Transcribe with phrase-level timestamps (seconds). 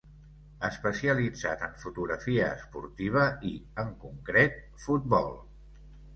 [0.69, 3.53] Especialitzat en fotografia esportiva i,
[3.85, 5.33] en concret, futbol.